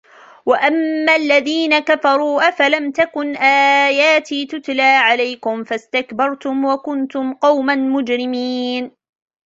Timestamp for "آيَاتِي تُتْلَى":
3.35-4.83